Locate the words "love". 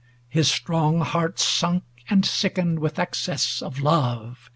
3.81-4.49